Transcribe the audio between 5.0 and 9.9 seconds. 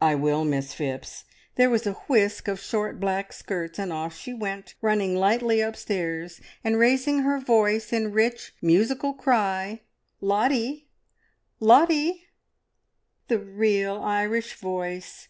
lightly upstairs, and raising her voice in rich, musical cry,